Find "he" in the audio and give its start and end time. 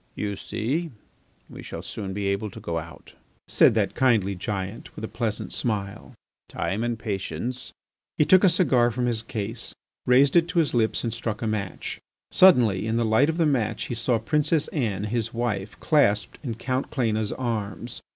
8.17-8.25, 13.89-13.93